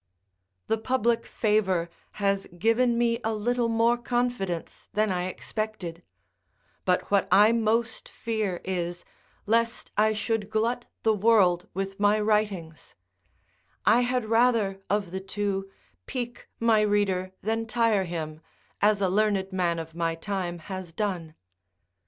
The 0.65 0.79
public 0.79 1.27
favour 1.27 1.87
has 2.13 2.47
given 2.57 2.97
me 2.97 3.19
a 3.23 3.35
little 3.35 3.69
more 3.69 3.99
confidence 3.99 4.87
than 4.93 5.11
I 5.11 5.25
expected; 5.27 6.01
but 6.85 7.11
what 7.11 7.27
I 7.31 7.51
'most 7.51 8.09
fear 8.09 8.61
is, 8.65 9.05
lest 9.45 9.91
I 9.97 10.13
should 10.13 10.49
glut 10.49 10.87
the 11.03 11.13
world 11.13 11.67
with 11.75 11.99
my 11.99 12.19
writings; 12.19 12.95
I 13.85 14.01
had 14.01 14.25
rather, 14.25 14.81
of 14.89 15.11
the 15.11 15.19
two, 15.21 15.69
pique 16.07 16.49
my 16.59 16.81
reader 16.81 17.33
than 17.43 17.67
tire 17.67 18.05
him, 18.05 18.41
as 18.81 19.01
a 19.01 19.07
learned 19.07 19.53
man 19.53 19.77
of 19.77 19.93
my 19.93 20.15
time 20.15 20.57
has 20.65 20.93
done. 20.93 21.35